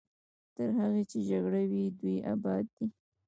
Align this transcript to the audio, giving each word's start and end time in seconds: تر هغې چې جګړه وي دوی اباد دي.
تر 0.55 0.69
هغې 0.79 1.03
چې 1.11 1.17
جګړه 1.29 1.61
وي 1.71 1.83
دوی 1.99 2.15
اباد 2.33 2.65
دي. 2.75 2.85